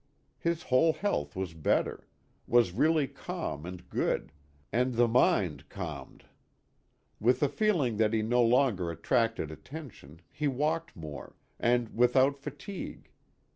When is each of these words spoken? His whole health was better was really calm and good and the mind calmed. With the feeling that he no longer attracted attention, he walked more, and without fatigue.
His 0.39 0.63
whole 0.63 0.93
health 0.93 1.35
was 1.35 1.53
better 1.53 2.07
was 2.47 2.71
really 2.71 3.05
calm 3.05 3.67
and 3.67 3.87
good 3.87 4.31
and 4.71 4.95
the 4.95 5.07
mind 5.07 5.69
calmed. 5.69 6.25
With 7.19 7.39
the 7.39 7.47
feeling 7.47 7.97
that 7.97 8.11
he 8.11 8.23
no 8.23 8.41
longer 8.41 8.89
attracted 8.89 9.51
attention, 9.51 10.21
he 10.31 10.47
walked 10.47 10.95
more, 10.95 11.35
and 11.59 11.95
without 11.95 12.35
fatigue. 12.39 13.11